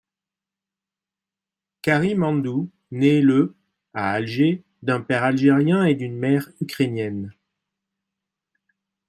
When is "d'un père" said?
4.81-5.23